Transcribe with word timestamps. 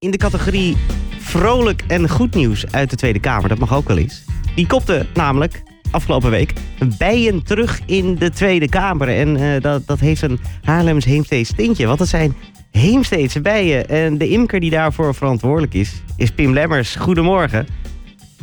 in 0.00 0.10
de 0.10 0.16
categorie 0.16 0.76
vrolijk 1.18 1.82
en 1.86 2.08
goed 2.08 2.34
nieuws 2.34 2.72
uit 2.72 2.90
de 2.90 2.96
Tweede 2.96 3.20
Kamer. 3.20 3.48
Dat 3.48 3.58
mag 3.58 3.74
ook 3.74 3.88
wel 3.88 3.98
eens. 3.98 4.24
Die 4.54 4.66
kopte 4.66 5.06
namelijk 5.14 5.62
afgelopen 5.90 6.30
week 6.30 6.52
bijen 6.98 7.42
terug 7.42 7.80
in 7.86 8.14
de 8.14 8.30
Tweede 8.30 8.68
Kamer. 8.68 9.08
En 9.08 9.36
eh, 9.36 9.60
dat, 9.60 9.86
dat 9.86 10.00
heeft 10.00 10.22
een 10.22 10.38
Haarlems 10.62 11.04
Heemsteeds 11.04 11.52
tintje. 11.56 11.86
Want 11.86 11.98
dat 11.98 12.08
zijn 12.08 12.34
Heemsteedse 12.70 13.40
bijen. 13.40 13.88
En 13.88 14.18
de 14.18 14.28
imker 14.28 14.60
die 14.60 14.70
daarvoor 14.70 15.14
verantwoordelijk 15.14 15.74
is, 15.74 16.02
is 16.16 16.30
Pim 16.30 16.52
Lemmers. 16.52 16.96
Goedemorgen. 16.96 17.66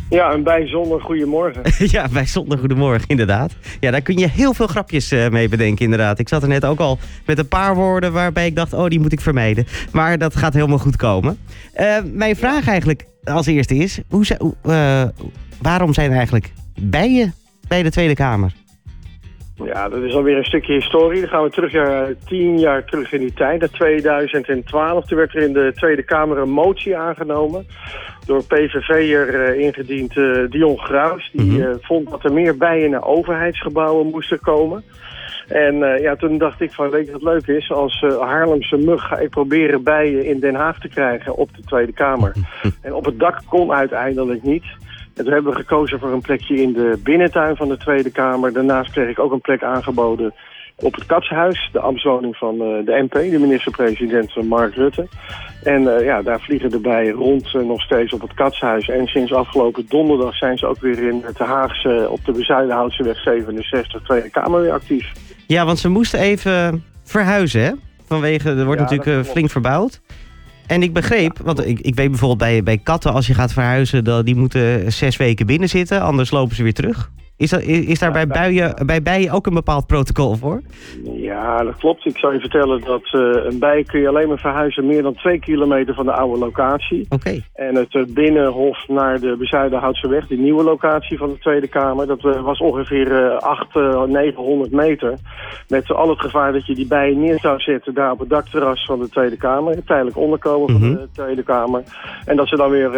Ja, 0.09 0.33
een 0.33 0.43
bijzonder 0.43 1.01
goedemorgen. 1.01 1.61
ja, 1.97 2.07
bijzonder 2.11 2.57
goedemorgen, 2.57 3.07
inderdaad. 3.07 3.55
Ja, 3.79 3.91
daar 3.91 4.01
kun 4.01 4.17
je 4.17 4.29
heel 4.29 4.53
veel 4.53 4.67
grapjes 4.67 5.11
uh, 5.11 5.29
mee 5.29 5.49
bedenken, 5.49 5.83
inderdaad. 5.83 6.19
Ik 6.19 6.29
zat 6.29 6.41
er 6.41 6.47
net 6.47 6.65
ook 6.65 6.79
al 6.79 6.97
met 7.25 7.37
een 7.37 7.47
paar 7.47 7.75
woorden 7.75 8.13
waarbij 8.13 8.45
ik 8.45 8.55
dacht, 8.55 8.73
oh, 8.73 8.87
die 8.87 8.99
moet 8.99 9.11
ik 9.11 9.21
vermijden. 9.21 9.67
Maar 9.91 10.17
dat 10.17 10.35
gaat 10.35 10.53
helemaal 10.53 10.77
goed 10.77 10.95
komen. 10.95 11.37
Uh, 11.79 11.97
mijn 12.13 12.35
vraag 12.35 12.67
eigenlijk 12.67 13.05
als 13.23 13.45
eerste 13.45 13.75
is, 13.75 13.99
hoe, 14.09 14.25
uh, 14.63 15.03
waarom 15.61 15.93
zijn 15.93 16.09
er 16.09 16.17
eigenlijk 16.17 16.51
bijen 16.79 17.33
bij 17.67 17.83
de 17.83 17.91
Tweede 17.91 18.13
Kamer? 18.13 18.51
Ja, 19.63 19.89
dat 19.89 20.01
is 20.01 20.13
alweer 20.13 20.37
een 20.37 20.43
stukje 20.43 20.73
historie. 20.73 21.19
Dan 21.19 21.29
gaan 21.29 21.43
we 21.43 21.49
terug 21.49 21.73
naar 21.73 22.13
tien 22.25 22.59
jaar 22.59 22.85
terug 22.85 23.11
in 23.11 23.19
die 23.19 23.33
tijd. 23.33 23.61
In 23.61 23.69
2012 23.69 25.05
toen 25.05 25.17
werd 25.17 25.35
er 25.35 25.41
in 25.41 25.53
de 25.53 25.71
Tweede 25.75 26.03
Kamer 26.03 26.37
een 26.37 26.49
motie 26.49 26.97
aangenomen. 26.97 27.67
Door 28.25 28.43
PVV'er 28.43 29.55
uh, 29.55 29.59
ingediend 29.59 30.15
uh, 30.15 30.49
Dion 30.49 30.77
Graus. 30.77 31.29
Die 31.33 31.41
mm 31.41 31.49
-hmm. 31.49 31.61
uh, 31.61 31.75
vond 31.81 32.09
dat 32.09 32.23
er 32.23 32.33
meer 32.33 32.57
bijen 32.57 32.89
naar 32.89 33.05
overheidsgebouwen 33.05 34.07
moesten 34.07 34.39
komen. 34.39 34.83
En 35.47 35.75
ja, 36.01 36.15
toen 36.15 36.37
dacht 36.37 36.61
ik 36.61 36.71
van, 36.71 36.89
weet 36.89 37.05
je 37.05 37.11
wat 37.11 37.21
leuk 37.21 37.47
is? 37.47 37.71
Als 37.71 38.01
Haarlemse 38.19 38.77
mug 38.77 39.01
ga 39.07 39.17
ik 39.17 39.29
proberen 39.29 39.83
bijen 39.83 40.25
in 40.25 40.39
Den 40.39 40.55
Haag 40.55 40.79
te 40.79 40.87
krijgen 40.87 41.35
op 41.35 41.55
de 41.55 41.61
Tweede 41.61 41.93
Kamer. 41.93 42.33
en 42.81 42.93
op 42.93 43.05
het 43.05 43.19
dak 43.19 43.41
kon 43.45 43.71
uiteindelijk 43.71 44.43
niet. 44.43 44.65
En 45.17 45.23
toen 45.23 45.33
hebben 45.33 45.51
we 45.51 45.59
gekozen 45.59 45.99
voor 45.99 46.11
een 46.11 46.21
plekje 46.21 46.61
in 46.61 46.73
de 46.73 46.99
binnentuin 47.03 47.55
van 47.55 47.67
de 47.67 47.77
Tweede 47.77 48.11
Kamer. 48.11 48.53
Daarnaast 48.53 48.91
kreeg 48.91 49.09
ik 49.09 49.19
ook 49.19 49.31
een 49.31 49.41
plek 49.41 49.63
aangeboden 49.63 50.33
op 50.75 50.95
het 50.95 51.05
Katshuis, 51.05 51.69
de 51.71 51.79
ambtswoning 51.79 52.35
van 52.35 52.53
uh, 52.53 52.85
de 52.85 53.07
MP, 53.09 53.13
de 53.13 53.39
minister-president 53.39 54.43
Mark 54.43 54.75
Rutte. 54.75 55.07
En 55.63 55.81
uh, 55.81 56.03
ja, 56.03 56.21
daar 56.21 56.39
vliegen 56.39 56.69
de 56.69 56.79
bijen 56.79 57.13
rond 57.13 57.53
uh, 57.53 57.63
nog 57.63 57.81
steeds 57.81 58.13
op 58.13 58.21
het 58.21 58.33
Katshuis. 58.33 58.89
En 58.89 59.07
sinds 59.07 59.33
afgelopen 59.33 59.85
donderdag 59.87 60.35
zijn 60.35 60.57
ze 60.57 60.65
ook 60.65 60.79
weer 60.79 61.07
in 61.07 61.21
het 61.25 61.37
Haagse 61.37 62.07
op 62.09 62.25
de 62.25 62.31
Bezuidenhoutseweg 62.31 63.17
67 63.17 64.01
Tweede 64.03 64.29
Kamer 64.29 64.61
weer 64.61 64.71
actief. 64.71 65.11
Ja, 65.47 65.65
want 65.65 65.79
ze 65.79 65.89
moesten 65.89 66.19
even 66.19 66.83
verhuizen, 67.03 67.61
hè? 67.61 67.71
Vanwege, 68.07 68.49
er 68.49 68.65
wordt 68.65 68.89
ja, 68.89 68.95
natuurlijk 68.95 69.27
flink 69.27 69.49
verbouwd. 69.49 70.01
En 70.67 70.83
ik 70.83 70.93
begreep, 70.93 71.39
want 71.43 71.65
ik, 71.65 71.79
ik 71.79 71.95
weet 71.95 72.09
bijvoorbeeld 72.09 72.39
bij, 72.39 72.63
bij 72.63 72.77
katten, 72.77 73.13
als 73.13 73.27
je 73.27 73.33
gaat 73.33 73.53
verhuizen, 73.53 74.03
dat 74.03 74.25
die 74.25 74.35
moeten 74.35 74.93
zes 74.93 75.17
weken 75.17 75.45
binnen 75.45 75.69
zitten, 75.69 76.01
anders 76.01 76.31
lopen 76.31 76.55
ze 76.55 76.63
weer 76.63 76.73
terug. 76.73 77.11
Is, 77.37 77.53
is 77.53 77.99
daar 77.99 78.09
ja, 78.09 78.25
bij, 78.25 78.27
buien, 78.27 78.85
bij 78.85 79.01
bijen 79.01 79.31
ook 79.31 79.45
een 79.45 79.53
bepaald 79.53 79.87
protocol 79.87 80.35
voor? 80.35 80.61
Ja, 81.03 81.63
dat 81.63 81.77
klopt. 81.77 82.05
Ik 82.05 82.17
zou 82.17 82.33
je 82.33 82.39
vertellen 82.39 82.81
dat 82.81 83.13
uh, 83.13 83.45
een 83.45 83.59
bij 83.59 83.83
kun 83.83 83.99
je 83.99 84.07
alleen 84.07 84.27
maar 84.27 84.37
verhuizen 84.37 84.85
meer 84.85 85.01
dan 85.01 85.13
twee 85.13 85.39
kilometer 85.39 85.93
van 85.93 86.05
de 86.05 86.11
oude 86.11 86.39
locatie. 86.39 87.05
Oké. 87.09 87.15
Okay. 87.15 87.43
En 87.53 87.75
het 87.75 87.93
uh, 87.93 88.05
binnenhof 88.05 88.87
naar 88.87 89.19
de 89.19 89.35
Bezuidenhoutse 89.39 90.07
weg, 90.07 90.27
die 90.27 90.37
nieuwe 90.37 90.63
locatie 90.63 91.17
van 91.17 91.29
de 91.29 91.37
Tweede 91.37 91.67
Kamer, 91.67 92.07
dat 92.07 92.23
uh, 92.23 92.41
was 92.41 92.59
ongeveer 92.59 93.37
800, 93.37 94.11
900 94.11 94.71
meter. 94.71 95.13
Met 95.67 95.91
al 95.91 96.09
het 96.09 96.19
gevaar 96.19 96.53
dat 96.53 96.65
je 96.65 96.75
die 96.75 96.87
bijen 96.87 97.19
neer 97.19 97.39
zou 97.39 97.59
zetten 97.59 97.93
daar 97.93 98.11
op 98.11 98.19
het 98.19 98.29
dakterras 98.29 98.85
van 98.85 98.99
de 98.99 99.09
Tweede 99.09 99.37
Kamer. 99.37 99.75
Het 99.75 99.87
tijdelijk 99.87 100.17
onderkomen 100.17 100.71
mm 100.71 100.81
-hmm. 100.81 100.95
van 100.95 101.01
de 101.01 101.09
Tweede 101.11 101.43
Kamer. 101.43 101.83
En 102.25 102.35
dat 102.35 102.47
ze 102.47 102.55
dan 102.55 102.69
weer 102.69 102.91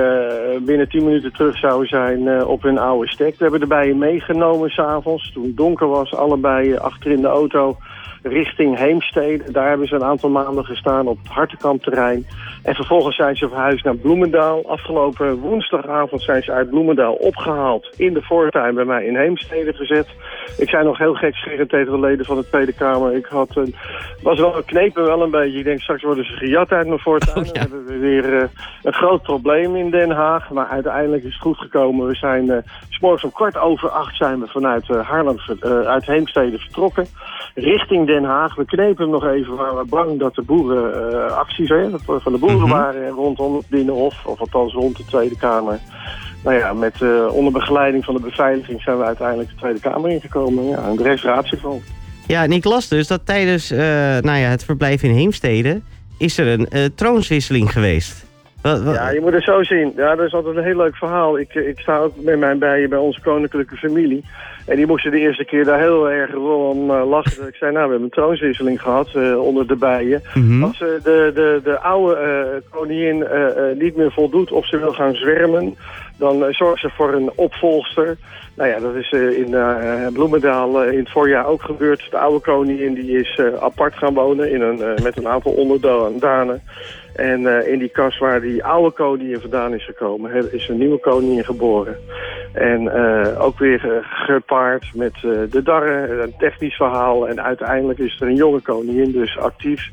binnen 0.61 0.89
10 0.89 1.03
minuten 1.03 1.33
terug 1.33 1.57
zouden 1.57 1.87
zijn 1.87 2.45
op 2.45 2.63
hun 2.63 2.77
oude 2.77 3.11
stek. 3.11 3.31
We 3.31 3.43
hebben 3.43 3.59
de 3.59 3.67
bijen 3.67 3.97
meegenomen 3.97 4.27
genomen 4.29 4.69
s'avonds. 4.69 5.31
Toen 5.31 5.43
het 5.43 5.57
donker 5.57 5.87
was, 5.87 6.13
allebei 6.13 6.75
achter 6.75 7.11
in 7.11 7.21
de 7.21 7.27
auto 7.27 7.77
richting 8.23 8.77
Heemstede. 8.77 9.51
Daar 9.51 9.67
hebben 9.69 9.87
ze 9.87 9.95
een 9.95 10.03
aantal 10.03 10.29
maanden 10.29 10.65
gestaan 10.65 11.07
op 11.07 11.17
het 11.17 11.31
Hartenkampterrein. 11.31 12.25
En 12.63 12.75
vervolgens 12.75 13.15
zijn 13.15 13.35
ze 13.35 13.47
verhuisd 13.47 13.83
naar 13.83 13.95
Bloemendaal. 13.95 14.69
Afgelopen 14.69 15.35
woensdagavond 15.39 16.21
zijn 16.21 16.43
ze 16.43 16.51
uit 16.51 16.69
Bloemendaal 16.69 17.13
opgehaald. 17.13 17.93
In 17.97 18.13
de 18.13 18.21
voortuin 18.21 18.75
bij 18.75 18.85
mij 18.85 19.05
in 19.05 19.15
Heemstede 19.15 19.73
gezet. 19.73 20.07
Ik 20.57 20.69
zei 20.69 20.83
nog 20.83 20.97
heel 20.97 21.13
gek 21.13 21.35
tegen 21.67 21.91
de 21.91 21.99
leden 21.99 22.25
van 22.25 22.35
de 22.35 22.49
Tweede 22.49 22.73
Kamer. 22.73 23.15
Ik 23.15 23.25
had 23.25 23.55
een, 23.55 23.75
was 24.21 24.39
wel 24.39 24.57
een 24.57 24.65
knepen 24.65 25.03
wel 25.03 25.21
een 25.21 25.31
beetje. 25.31 25.57
Ik 25.57 25.63
denk 25.63 25.79
straks 25.79 26.03
worden 26.03 26.25
ze 26.25 26.33
gejat 26.33 26.71
uit 26.71 26.87
mijn 26.87 26.99
voortuin. 26.99 27.37
Oh, 27.37 27.45
ja. 27.45 27.51
Dan 27.51 27.61
hebben 27.61 27.85
we 27.85 27.97
weer 27.97 28.33
uh, 28.33 28.43
een 28.83 28.93
groot 28.93 29.21
probleem 29.21 29.75
in 29.75 29.89
Den 29.89 30.11
Haag. 30.11 30.49
Maar 30.49 30.67
uiteindelijk 30.67 31.23
is 31.23 31.33
het 31.33 31.41
goed 31.41 31.57
gekomen. 31.57 32.07
We 32.07 32.15
zijn 32.15 32.45
uh, 32.45 32.57
s'morgens 32.89 33.23
om 33.23 33.31
kwart 33.31 33.57
over 33.57 33.89
acht 33.89 34.15
zijn 34.15 34.39
we 34.39 34.47
vanuit 34.47 34.89
uh, 34.89 35.09
Haarlem, 35.09 35.37
uit 35.85 36.05
Heemstede 36.05 36.57
vertrokken. 36.57 37.05
Richting 37.55 38.07
Den 38.09 38.23
Haag. 38.23 38.55
We 38.55 38.65
knepen 38.65 39.03
hem 39.03 39.09
nog 39.09 39.25
even, 39.25 39.55
maar 39.55 39.77
we 39.77 39.85
bang 39.89 40.19
dat 40.19 40.35
de 40.35 40.41
boeren 40.41 41.13
uh, 41.13 41.31
acties 41.31 41.69
hè, 41.69 41.89
van 42.05 42.31
de 42.31 42.37
boeren 42.37 42.57
mm 42.57 42.63
-hmm. 42.63 42.71
waren 42.71 43.09
rondom 43.09 43.55
het 43.55 43.67
Binnenhof, 43.67 44.25
of 44.25 44.39
althans 44.39 44.73
rond 44.73 44.97
de 44.97 45.05
Tweede 45.05 45.37
Kamer. 45.37 45.79
Nou 46.43 46.57
ja, 46.57 46.73
met 46.73 47.01
uh, 47.01 47.33
onder 47.33 47.51
begeleiding 47.51 48.05
van 48.05 48.13
de 48.15 48.21
beveiliging 48.21 48.81
zijn 48.81 48.97
we 48.97 49.03
uiteindelijk 49.03 49.49
de 49.49 49.55
Tweede 49.55 49.79
Kamer 49.79 50.09
ingekomen. 50.09 50.65
Ja, 50.65 50.83
en 50.89 50.95
de 50.95 51.03
rest 51.03 51.23
ratieval. 51.23 51.81
Ja, 52.27 52.43
en 52.43 52.51
ik 52.51 52.63
las 52.63 52.87
dus 52.87 53.07
dat 53.07 53.25
tijdens 53.25 53.71
uh, 53.71 53.79
nou 53.79 54.37
ja, 54.37 54.49
het 54.49 54.63
verblijf 54.63 55.03
in 55.03 55.11
Heemstede 55.11 55.81
is 56.17 56.37
er 56.37 56.47
een 56.47 56.95
troonswisseling 56.95 57.71
geweest. 57.71 58.28
Wat, 58.61 58.83
wat? 58.83 58.95
Ja, 58.95 59.09
je 59.09 59.21
moet 59.21 59.33
het 59.33 59.43
zo 59.43 59.63
zien. 59.63 59.93
Ja, 59.95 60.15
dat 60.15 60.25
is 60.25 60.33
altijd 60.33 60.55
een 60.55 60.63
heel 60.63 60.75
leuk 60.75 60.95
verhaal. 60.95 61.39
Ik, 61.39 61.53
ik 61.53 61.79
sta 61.79 61.97
ook 61.97 62.13
met 62.21 62.39
mijn 62.39 62.59
bijen 62.59 62.89
bij 62.89 62.99
onze 62.99 63.21
koninklijke 63.21 63.75
familie. 63.75 64.23
En 64.65 64.75
die 64.75 64.85
moesten 64.85 65.11
de 65.11 65.19
eerste 65.19 65.45
keer 65.45 65.65
daar 65.65 65.79
heel 65.79 66.09
erg 66.09 66.35
om 66.35 66.91
uh, 66.91 67.09
lachen. 67.09 67.47
Ik 67.47 67.55
zei, 67.55 67.71
nou, 67.71 67.85
we 67.85 67.91
hebben 67.91 68.03
een 68.03 68.09
troonswisseling 68.09 68.81
gehad 68.81 69.09
uh, 69.15 69.41
onder 69.41 69.67
de 69.67 69.75
bijen. 69.75 70.21
Mm 70.33 70.47
-hmm. 70.47 70.63
Als 70.63 70.81
uh, 70.81 70.87
de, 71.03 71.31
de, 71.33 71.59
de 71.63 71.79
oude 71.79 72.63
koningin 72.69 73.27
niet 73.77 73.95
meer 73.95 74.11
voldoet 74.11 74.51
of 74.51 74.67
ze 74.67 74.77
wil 74.77 74.93
gaan 74.93 75.15
zwermen... 75.15 75.75
dan 76.17 76.45
zorgt 76.49 76.81
ze 76.81 76.89
voor 76.89 77.13
een 77.13 77.31
opvolgster. 77.35 78.17
Nou 78.55 78.69
ja, 78.69 78.79
dat 78.79 78.95
is 78.95 79.11
in 79.11 79.55
Bloemendaal 80.13 80.83
in 80.83 80.99
het 80.99 81.11
voorjaar 81.11 81.45
ook 81.45 81.61
gebeurd. 81.61 82.07
De 82.09 82.17
oude 82.17 82.39
koningin 82.39 82.93
die 82.93 83.19
is 83.19 83.41
apart 83.59 83.95
gaan 83.95 84.13
wonen 84.13 84.51
in 84.51 84.61
een, 84.61 84.77
met 85.03 85.17
een 85.17 85.27
aantal 85.27 85.51
onderdanen. 85.51 86.61
En 87.15 87.41
uh, 87.41 87.67
in 87.67 87.79
die 87.79 87.89
kas 87.89 88.17
waar 88.17 88.41
die 88.41 88.63
oude 88.63 88.91
koningin 88.91 89.39
vandaan 89.39 89.73
is 89.73 89.85
gekomen, 89.85 90.53
is 90.53 90.67
een 90.67 90.77
nieuwe 90.77 90.99
koningin 90.99 91.45
geboren. 91.45 91.97
En 92.53 92.81
uh, 92.81 93.45
ook 93.45 93.59
weer 93.59 93.85
uh, 93.85 93.91
gepaard 94.01 94.85
met 94.93 95.13
de 95.21 95.61
darren, 95.63 96.21
een 96.21 96.33
technisch 96.37 96.75
verhaal. 96.75 97.27
En 97.27 97.43
uiteindelijk 97.43 97.99
is 97.99 98.21
er 98.21 98.27
een 98.27 98.35
jonge 98.35 98.61
koningin 98.61 99.11
dus 99.11 99.37
actief. 99.37 99.89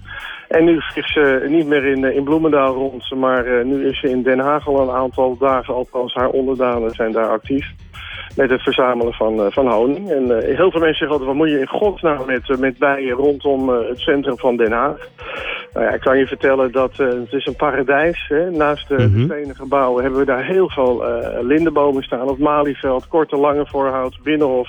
En 0.49 0.65
nu 0.65 0.81
vliegt 0.81 1.13
ze 1.13 1.47
niet 1.49 1.67
meer 1.67 1.85
in, 1.85 2.05
in 2.05 2.25
Bloemendaal 2.25 2.75
rond, 2.75 3.15
maar 3.15 3.65
nu 3.65 3.89
is 3.89 4.01
ze 4.01 4.11
in 4.11 4.23
Den 4.23 4.39
Haag 4.39 4.69
al 4.69 4.81
een 4.81 4.95
aantal 4.95 5.37
dagen, 5.39 5.75
althans 5.75 6.15
haar 6.15 6.29
onderdanen 6.29 6.91
zijn 6.91 7.13
daar 7.13 7.29
actief 7.29 7.67
met 8.37 8.51
het 8.51 8.63
verzamelen 8.63 9.13
van, 9.13 9.53
van 9.53 9.69
honing. 9.69 10.11
En 10.11 10.45
heel 10.45 10.71
veel 10.71 10.81
mensen 10.81 10.99
zeggen 10.99 11.09
altijd, 11.09 11.29
wat 11.29 11.35
moet 11.35 11.51
je 11.51 11.61
in 11.61 11.69
godsnaam 11.69 12.27
met, 12.27 12.59
met 12.59 12.79
bijen 12.79 13.15
rondom 13.15 13.69
het 13.69 13.99
centrum 13.99 14.39
van 14.39 14.57
Den 14.57 14.73
Haag? 14.73 15.09
Nou 15.77 15.89
ja, 15.89 15.95
ik 15.95 16.01
kan 16.01 16.19
je 16.19 16.27
vertellen 16.27 16.73
dat 16.73 16.97
het 16.97 17.33
is 17.33 17.47
een 17.47 17.57
paradijs. 17.57 18.25
Hè? 18.29 18.51
Naast 18.51 18.89
de, 18.89 18.95
mm 18.95 19.01
-hmm. 19.01 19.27
de 19.29 19.35
stenen 19.35 19.57
gebouwen 19.57 20.03
hebben 20.03 20.21
we 20.21 20.27
daar 20.27 20.45
heel 20.45 20.71
veel 20.71 21.05
lindenbomen 21.43 22.03
staan. 22.03 22.29
Op 22.29 22.39
Malieveld, 22.39 23.09
Korte 23.09 23.37
Lange 23.37 23.67
Voorhout, 23.67 24.19
Binnenhof. 24.23 24.69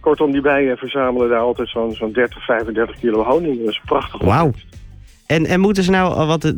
Kortom, 0.00 0.32
die 0.32 0.40
bijen 0.40 0.76
verzamelen 0.76 1.28
daar 1.28 1.38
altijd 1.38 1.68
zo'n 1.68 1.92
zo'n 1.92 2.12
30, 2.12 2.44
35 2.44 2.98
kilo 2.98 3.22
honing. 3.22 3.58
Dat 3.58 3.68
is 3.68 3.80
prachtig. 3.84 4.22
Wauw. 4.22 4.50
En, 5.26 5.46
en 5.46 5.60
moeten 5.60 5.82
ze 5.82 5.90
nou, 5.90 6.26
wat 6.26 6.52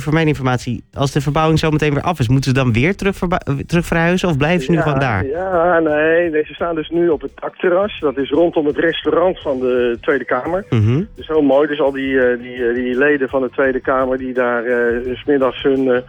voor 0.00 0.12
mijn 0.12 0.26
informatie, 0.26 0.84
als 0.92 1.12
de 1.12 1.20
verbouwing 1.20 1.58
zo 1.58 1.70
meteen 1.70 1.94
weer 1.94 2.02
af 2.02 2.18
is, 2.18 2.28
moeten 2.28 2.50
ze 2.50 2.56
dan 2.56 2.72
weer 2.72 2.96
terug, 2.96 3.18
terug 3.66 3.86
verhuizen 3.86 4.28
of 4.28 4.36
blijven 4.36 4.64
ze 4.64 4.70
nu 4.70 4.76
ja, 4.76 4.82
gewoon 4.82 4.98
daar? 4.98 5.26
Ja, 5.26 5.78
nee, 5.78 6.30
nee, 6.30 6.44
ze 6.44 6.54
staan 6.54 6.74
dus 6.74 6.88
nu 6.88 7.08
op 7.08 7.20
het 7.20 7.32
dakterras. 7.34 8.00
Dat 8.00 8.16
is 8.16 8.30
rondom 8.30 8.66
het 8.66 8.78
restaurant 8.78 9.40
van 9.40 9.60
de 9.60 9.98
Tweede 10.00 10.24
Kamer. 10.24 10.64
Mm 10.70 10.84
-hmm. 10.84 11.08
Dus 11.16 11.26
heel 11.26 11.42
mooi, 11.42 11.68
dus 11.68 11.80
al 11.80 11.92
die, 11.92 12.12
uh, 12.12 12.38
die, 12.38 12.56
uh, 12.56 12.74
die 12.74 12.98
leden 12.98 13.28
van 13.28 13.42
de 13.42 13.50
Tweede 13.50 13.80
Kamer 13.80 14.18
die 14.18 14.32
daar 14.32 14.64
uh, 14.64 15.16
s 15.16 15.24
middags 15.24 15.62
hun 15.62 16.02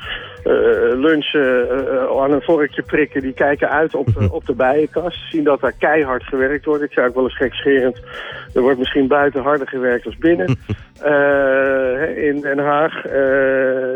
lunch 0.95 1.33
aan 2.21 2.31
een 2.31 2.41
vorkje 2.41 2.81
prikken, 2.81 3.21
die 3.21 3.33
kijken 3.33 3.69
uit 3.69 3.95
op, 3.95 4.07
op 4.29 4.45
de 4.45 4.53
bijenkast. 4.53 5.29
Zien 5.29 5.43
dat 5.43 5.59
daar 5.59 5.73
keihard 5.79 6.23
gewerkt 6.23 6.65
wordt. 6.65 6.83
Ik 6.83 6.91
zei 6.91 7.07
ook 7.07 7.15
wel 7.15 7.23
eens 7.23 7.37
gekscherend, 7.37 8.01
er 8.53 8.61
wordt 8.61 8.79
misschien 8.79 9.07
buiten 9.07 9.41
harder 9.41 9.67
gewerkt 9.67 10.05
als 10.05 10.17
binnen. 10.17 10.45
eh, 11.01 12.27
in 12.27 12.41
Den 12.41 12.59
Haag. 12.59 13.05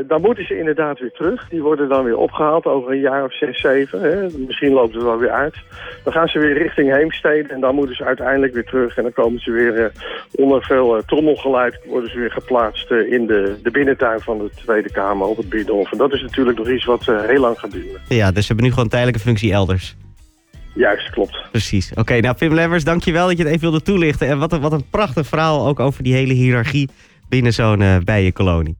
Eh, 0.08 0.14
dan 0.14 0.22
moeten 0.22 0.46
ze 0.46 0.58
inderdaad 0.58 1.00
weer 1.00 1.12
terug. 1.12 1.50
Die 1.50 1.62
worden 1.62 1.90
dan 1.90 2.04
weer 2.04 2.18
opgehaald 2.18 2.66
over 2.66 2.92
een 2.92 3.00
jaar 3.00 3.24
of 3.24 3.34
zes, 3.38 3.60
zeven. 3.62 4.02
Hè. 4.02 4.28
Misschien 4.48 4.72
loopt 4.74 4.94
het 4.94 5.04
wel 5.04 5.18
weer 5.18 5.32
uit. 5.32 5.56
Dan 6.04 6.14
gaan 6.14 6.28
ze 6.28 6.40
weer 6.40 6.58
richting 6.58 6.94
Heemstede 6.94 7.54
en 7.54 7.60
dan 7.60 7.76
moeten 7.76 7.96
ze 7.96 8.04
uiteindelijk 8.04 8.54
weer 8.54 8.66
terug. 8.66 8.98
En 8.98 9.04
dan 9.04 9.14
komen 9.14 9.40
ze 9.40 9.52
weer 9.52 9.84
eh, 9.84 9.92
onder 10.32 10.64
veel 10.64 11.02
trommelgeluid 11.06 11.80
worden 11.86 12.10
ze 12.10 12.20
weer 12.20 12.32
geplaatst 12.32 12.92
in 12.92 13.28
de, 13.28 13.56
de 13.64 13.72
binnentuin 13.72 14.20
van 14.20 14.38
de 14.38 14.50
Tweede 14.56 14.92
Kamer 14.92 15.28
op 15.28 15.38
het 15.38 15.50
Binnenhof. 15.50 15.92
En 15.92 15.98
dat 15.98 16.14
is 16.14 16.22
natuurlijk 16.22 16.58
nog 16.58 16.70
iets 16.70 16.86
wat 16.86 17.06
heel 17.06 17.40
lang 17.40 17.60
gaat 17.60 17.72
duren. 17.72 18.02
Ja, 18.08 18.32
dus 18.32 18.42
ze 18.42 18.48
hebben 18.48 18.66
nu 18.66 18.72
gewoon 18.72 18.90
tijdelijke 18.90 19.20
functie 19.22 19.52
elders. 19.52 19.96
Juist, 20.76 21.10
klopt. 21.10 21.38
Precies. 21.52 21.92
Oké, 21.96 22.20
nou 22.20 22.36
Pim 22.36 22.54
Lemmers, 22.54 22.84
dankjewel 22.84 23.28
dat 23.28 23.38
je 23.38 23.44
het 23.44 23.52
even 23.52 23.70
wilde 23.70 23.82
toelichten. 23.82 24.28
En 24.28 24.40
wat 24.40 24.54
een, 24.54 24.62
wat 24.62 24.72
een 24.72 24.90
prachtig 24.90 25.28
verhaal 25.28 25.68
ook 25.68 25.80
over 25.80 26.04
die 26.04 26.14
hele 26.14 26.34
hiërarchie 26.34 26.90
binnen 27.30 27.54
zo'n 27.54 27.82
uh, 27.82 27.98
bijenkolonie. 28.04 28.76